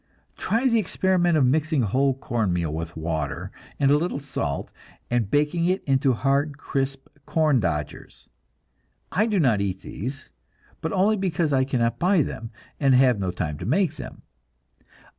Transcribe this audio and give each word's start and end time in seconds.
Try 0.35 0.67
the 0.67 0.79
experiment 0.79 1.37
of 1.37 1.45
mixing 1.45 1.83
whole 1.83 2.15
corn 2.15 2.51
meal 2.51 2.73
with 2.73 2.97
water 2.97 3.51
and 3.79 3.91
a 3.91 3.97
little 3.97 4.19
salt, 4.19 4.73
and 5.11 5.29
baking 5.29 5.67
it 5.67 5.83
into 5.83 6.13
hard, 6.13 6.57
crisp 6.57 7.07
"corn 7.27 7.59
dodgers." 7.59 8.27
I 9.11 9.27
do 9.27 9.39
not 9.39 9.61
eat 9.61 9.81
these 9.81 10.31
but 10.81 10.91
only 10.91 11.17
because 11.17 11.53
I 11.53 11.65
cannot 11.65 11.99
buy 11.99 12.23
them, 12.23 12.49
and 12.79 12.95
have 12.95 13.19
no 13.19 13.29
time 13.29 13.59
to 13.59 13.65
make 13.67 13.97
them. 13.97 14.23